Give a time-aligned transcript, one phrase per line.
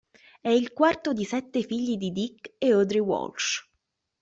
[0.41, 3.63] È il quarto di sette figli di Dick e Audrey Walsh.